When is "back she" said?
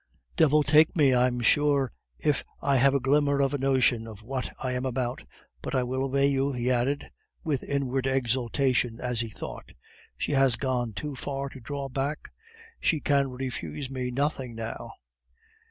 11.87-12.99